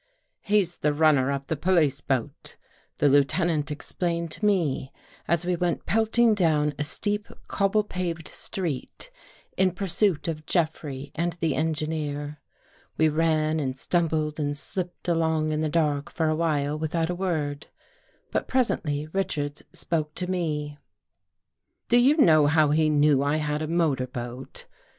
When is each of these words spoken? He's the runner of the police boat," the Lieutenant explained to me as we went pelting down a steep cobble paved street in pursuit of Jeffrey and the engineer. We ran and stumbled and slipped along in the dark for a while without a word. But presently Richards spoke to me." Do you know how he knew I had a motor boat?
He's 0.41 0.79
the 0.79 0.93
runner 0.95 1.31
of 1.31 1.45
the 1.45 1.55
police 1.55 2.01
boat," 2.01 2.57
the 2.97 3.07
Lieutenant 3.07 3.69
explained 3.69 4.31
to 4.31 4.43
me 4.43 4.91
as 5.27 5.45
we 5.45 5.55
went 5.55 5.85
pelting 5.85 6.33
down 6.33 6.73
a 6.79 6.83
steep 6.83 7.27
cobble 7.47 7.83
paved 7.83 8.27
street 8.27 9.11
in 9.57 9.73
pursuit 9.75 10.27
of 10.27 10.47
Jeffrey 10.47 11.11
and 11.13 11.33
the 11.33 11.53
engineer. 11.53 12.39
We 12.97 13.09
ran 13.09 13.59
and 13.59 13.77
stumbled 13.77 14.39
and 14.39 14.57
slipped 14.57 15.07
along 15.07 15.51
in 15.51 15.61
the 15.61 15.69
dark 15.69 16.09
for 16.11 16.27
a 16.29 16.35
while 16.35 16.79
without 16.79 17.11
a 17.11 17.13
word. 17.13 17.67
But 18.31 18.47
presently 18.47 19.05
Richards 19.13 19.61
spoke 19.71 20.15
to 20.15 20.25
me." 20.25 20.79
Do 21.89 21.97
you 21.99 22.17
know 22.17 22.47
how 22.47 22.71
he 22.71 22.89
knew 22.89 23.21
I 23.21 23.37
had 23.37 23.61
a 23.61 23.67
motor 23.67 24.07
boat? 24.07 24.65